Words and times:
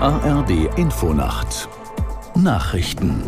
ARD 0.00 0.78
Infonacht 0.78 1.68
Nachrichten 2.36 3.20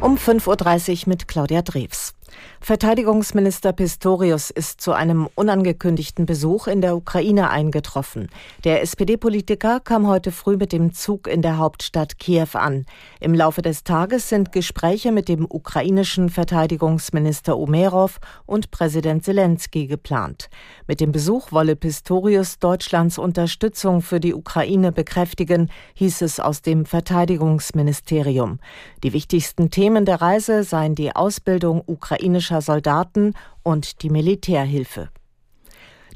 um 0.00 0.16
5.30 0.16 1.02
Uhr 1.02 1.08
mit 1.10 1.28
Claudia 1.28 1.62
Drews. 1.62 2.17
Verteidigungsminister 2.60 3.72
Pistorius 3.72 4.50
ist 4.50 4.80
zu 4.80 4.92
einem 4.92 5.28
unangekündigten 5.34 6.26
Besuch 6.26 6.66
in 6.66 6.80
der 6.80 6.96
Ukraine 6.96 7.50
eingetroffen. 7.50 8.28
Der 8.64 8.82
SPD-Politiker 8.82 9.80
kam 9.80 10.06
heute 10.06 10.32
früh 10.32 10.56
mit 10.56 10.72
dem 10.72 10.92
Zug 10.92 11.28
in 11.28 11.40
der 11.40 11.56
Hauptstadt 11.56 12.18
Kiew 12.18 12.48
an. 12.54 12.84
Im 13.20 13.32
Laufe 13.32 13.62
des 13.62 13.84
Tages 13.84 14.28
sind 14.28 14.52
Gespräche 14.52 15.12
mit 15.12 15.28
dem 15.28 15.46
ukrainischen 15.48 16.28
Verteidigungsminister 16.28 17.56
Umerov 17.56 18.18
und 18.44 18.70
Präsident 18.70 19.24
Zelensky 19.24 19.86
geplant. 19.86 20.50
Mit 20.86 21.00
dem 21.00 21.12
Besuch 21.12 21.52
wolle 21.52 21.76
Pistorius 21.76 22.58
Deutschlands 22.58 23.18
Unterstützung 23.18 24.02
für 24.02 24.20
die 24.20 24.34
Ukraine 24.34 24.92
bekräftigen, 24.92 25.70
hieß 25.94 26.22
es 26.22 26.40
aus 26.40 26.60
dem 26.60 26.84
Verteidigungsministerium. 26.84 28.58
Die 29.04 29.12
wichtigsten 29.12 29.70
Themen 29.70 30.04
der 30.04 30.20
Reise 30.20 30.64
seien 30.64 30.94
die 30.94 31.14
Ausbildung 31.14 31.82
ukrainischer 31.86 32.17
ukrainischer 32.18 32.60
Soldaten 32.60 33.34
und 33.62 34.02
die 34.02 34.10
Militärhilfe. 34.10 35.08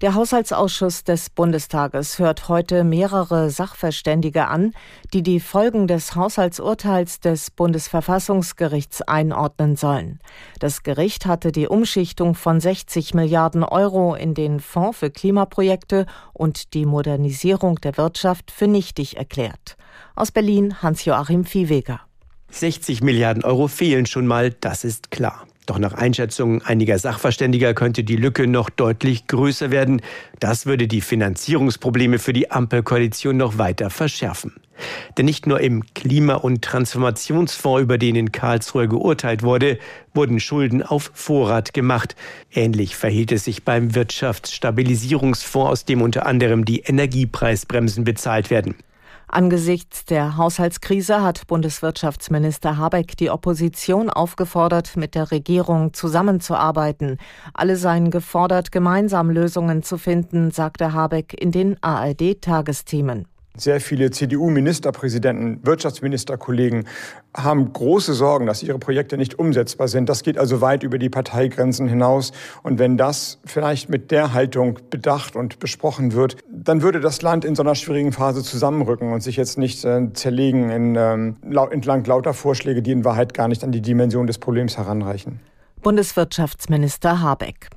Der 0.01 0.15
Haushaltsausschuss 0.15 1.05
des 1.05 1.30
Bundestages 1.30 2.19
hört 2.19 2.48
heute 2.48 2.83
mehrere 2.83 3.51
Sachverständige 3.51 4.48
an, 4.48 4.73
die 5.15 5.23
die 5.23 5.38
Folgen 5.38 5.87
des 5.87 6.16
Haushaltsurteils 6.16 7.20
des 7.20 7.52
Bundesverfassungsgerichts 7.52 9.02
einordnen 9.02 9.77
sollen. 9.77 10.19
Das 10.59 10.83
Gericht 10.83 11.27
hatte 11.27 11.52
die 11.52 11.69
Umschichtung 11.69 12.34
von 12.34 12.59
60 12.59 13.14
Milliarden 13.14 13.62
Euro 13.62 14.16
in 14.16 14.34
den 14.34 14.59
Fonds 14.59 14.98
für 14.98 15.11
Klimaprojekte 15.11 16.06
und 16.33 16.75
die 16.75 16.84
Modernisierung 16.84 17.77
der 17.77 17.97
Wirtschaft 17.97 18.50
für 18.50 18.67
nichtig 18.67 19.19
erklärt. 19.19 19.77
Aus 20.17 20.33
Berlin 20.33 20.83
Hans-Joachim 20.83 21.45
Viehweger. 21.45 22.00
60 22.50 23.03
Milliarden 23.03 23.45
Euro 23.45 23.69
fehlen 23.69 24.06
schon 24.06 24.27
mal, 24.27 24.50
das 24.50 24.83
ist 24.83 25.12
klar. 25.12 25.47
Doch 25.66 25.78
nach 25.78 25.92
Einschätzungen 25.92 26.62
einiger 26.62 26.98
Sachverständiger 26.98 27.72
könnte 27.72 28.02
die 28.02 28.16
Lücke 28.16 28.48
noch 28.48 28.68
deutlich 28.68 29.28
größer 29.28 29.70
werden. 29.70 30.02
Das 30.41 30.66
würde 30.66 30.88
die 30.88 31.00
Finanzierungsprobleme 31.00 32.18
für 32.18 32.32
die 32.32 32.50
Ampelkoalition 32.50 33.36
noch 33.36 33.58
weiter 33.58 33.88
verschärfen. 33.88 34.55
Denn 35.16 35.27
nicht 35.27 35.46
nur 35.46 35.60
im 35.60 35.84
Klima- 35.94 36.34
und 36.34 36.62
Transformationsfonds, 36.62 37.83
über 37.83 37.98
den 37.98 38.16
in 38.16 38.33
Karlsruhe 38.33 38.88
geurteilt 38.88 39.44
wurde, 39.44 39.78
wurden 40.14 40.40
Schulden 40.40 40.83
auf 40.83 41.12
Vorrat 41.14 41.72
gemacht. 41.72 42.16
Ähnlich 42.50 42.96
verhielt 42.96 43.30
es 43.30 43.44
sich 43.44 43.64
beim 43.64 43.94
Wirtschaftsstabilisierungsfonds, 43.94 45.70
aus 45.70 45.84
dem 45.84 46.02
unter 46.02 46.27
anderem 46.27 46.64
die 46.64 46.80
Energiepreisbremsen 46.80 48.02
bezahlt 48.02 48.50
werden. 48.50 48.74
Angesichts 49.34 50.05
der 50.05 50.36
Haushaltskrise 50.36 51.22
hat 51.22 51.47
Bundeswirtschaftsminister 51.47 52.77
Habeck 52.77 53.16
die 53.16 53.30
Opposition 53.30 54.11
aufgefordert, 54.11 54.94
mit 54.98 55.14
der 55.14 55.30
Regierung 55.30 55.94
zusammenzuarbeiten. 55.94 57.16
Alle 57.55 57.77
seien 57.77 58.11
gefordert, 58.11 58.72
gemeinsam 58.72 59.30
Lösungen 59.30 59.83
zu 59.83 59.97
finden, 59.97 60.50
sagte 60.50 60.92
Habeck 60.92 61.33
in 61.33 61.50
den 61.50 61.83
ARD-Tagesthemen. 61.83 63.27
Sehr 63.56 63.83
viele 63.83 64.11
CDU-Ministerpräsidenten, 64.11 65.61
Wirtschaftsministerkollegen 65.67 66.86
haben 67.36 67.70
große 67.70 68.14
Sorgen, 68.14 68.47
dass 68.47 68.62
ihre 68.62 68.78
Projekte 68.78 69.19
nicht 69.19 69.39
umsetzbar 69.39 69.89
sind. 69.89 70.08
Das 70.08 70.22
geht 70.22 70.39
also 70.39 70.62
weit 70.62 70.83
über 70.83 70.98
die 70.98 71.11
Parteigrenzen 71.11 71.86
hinaus. 71.86 72.33
Und 72.62 72.78
wenn 72.78 72.97
das 72.97 73.41
vielleicht 73.45 73.91
mit 73.91 74.11
der 74.11 74.33
Haltung 74.33 74.78
bedacht 74.89 75.36
und 75.36 75.58
besprochen 75.58 76.14
wird, 76.14 76.36
dann 76.50 76.80
würde 76.80 77.00
das 77.00 77.20
Land 77.20 77.45
in 77.45 77.55
so 77.55 77.62
einer 77.62 77.75
schwierigen 77.75 78.12
Phase 78.12 78.42
zusammenrücken 78.42 79.12
und 79.12 79.23
sich 79.23 79.36
jetzt 79.36 79.58
nicht 79.58 79.84
äh, 79.84 80.11
zerlegen 80.14 80.70
in, 80.70 80.95
ähm, 80.96 81.36
entlang 81.70 82.05
lauter 82.05 82.33
Vorschläge, 82.33 82.80
die 82.80 82.92
in 82.92 83.05
Wahrheit 83.05 83.34
gar 83.34 83.48
nicht 83.48 83.64
an 83.64 83.73
die 83.73 83.83
Dimension 83.83 84.27
des 84.27 84.39
Problems 84.39 84.79
heranreichen. 84.79 85.40
Bundeswirtschaftsminister 85.83 87.20
Habeck. 87.20 87.69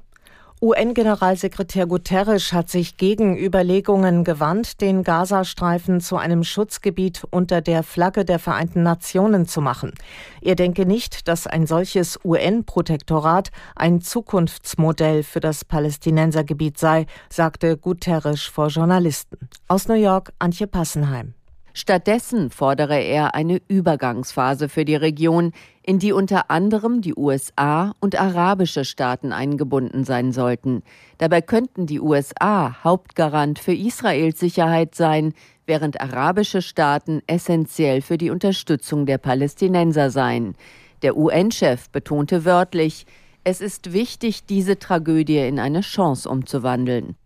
UN-Generalsekretär 0.62 1.86
Guterres 1.86 2.54
hat 2.54 2.70
sich 2.70 2.96
gegen 2.96 3.38
Überlegungen 3.38 4.24
gewandt, 4.24 4.80
den 4.80 5.04
Gazastreifen 5.04 6.00
zu 6.00 6.16
einem 6.16 6.46
Schutzgebiet 6.46 7.24
unter 7.30 7.60
der 7.60 7.84
Flagge 7.84 8.24
der 8.24 8.40
Vereinten 8.40 8.82
Nationen 8.82 9.48
zu 9.48 9.60
machen. 9.60 9.94
Er 10.42 10.56
denke 10.56 10.86
nicht, 10.86 11.28
dass 11.28 11.46
ein 11.46 11.68
solches 11.68 12.18
UN-Protektorat 12.24 13.52
ein 13.76 14.00
Zukunftsmodell 14.00 15.24
für 15.24 15.42
das 15.42 15.66
Palästinensergebiet 15.66 16.78
sei, 16.78 17.06
sagte 17.30 17.76
Guterres 17.76 18.44
vor 18.44 18.70
Journalisten. 18.70 19.50
Aus 19.68 19.90
New 19.90 19.96
York 19.96 20.32
Antje 20.40 20.68
Passenheim. 20.68 21.34
Stattdessen 21.78 22.52
fordere 22.52 22.98
er 22.98 23.36
eine 23.36 23.62
Übergangsphase 23.68 24.70
für 24.70 24.86
die 24.86 24.96
Region, 24.96 25.52
in 25.84 26.00
die 26.00 26.14
unter 26.14 26.50
anderem 26.50 27.02
die 27.02 27.14
USA 27.14 27.94
und 28.00 28.18
arabische 28.18 28.86
Staaten 28.86 29.34
eingebunden 29.34 30.06
sein 30.06 30.32
sollten. 30.32 30.84
Dabei 31.18 31.42
könnten 31.42 31.86
die 31.86 32.00
USA 32.00 32.82
Hauptgarant 32.86 33.60
für 33.60 33.74
Israels 33.74 34.40
Sicherheit 34.40 34.96
sein, 34.96 35.34
während 35.66 36.00
arabische 36.00 36.62
Staaten 36.62 37.22
essentiell 37.28 38.02
für 38.02 38.18
die 38.18 38.30
Unterstützung 38.30 39.06
der 39.06 39.18
Palästinenser 39.18 40.12
seien. 40.12 40.56
Der 41.02 41.18
UN-Chef 41.18 41.90
betonte 41.90 42.46
wörtlich, 42.46 43.06
es 43.44 43.60
ist 43.60 43.92
wichtig, 43.92 44.46
diese 44.46 44.80
Tragödie 44.80 45.40
in 45.40 45.60
eine 45.60 45.82
Chance 45.82 46.30
umzuwandeln. 46.30 47.18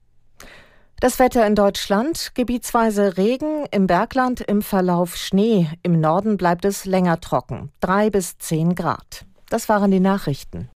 Das 1.02 1.18
Wetter 1.18 1.48
in 1.48 1.56
Deutschland, 1.56 2.32
gebietsweise 2.36 3.16
Regen, 3.16 3.66
im 3.72 3.88
Bergland 3.88 4.42
im 4.42 4.62
Verlauf 4.62 5.16
Schnee, 5.16 5.70
im 5.82 6.02
Norden 6.02 6.36
bleibt 6.36 6.66
es 6.66 6.84
länger 6.84 7.22
trocken, 7.22 7.72
drei 7.80 8.10
bis 8.10 8.38
zehn 8.38 8.76
Grad. 8.76 9.26
Das 9.50 9.70
waren 9.70 9.92
die 9.92 10.02
Nachrichten. 10.02 10.70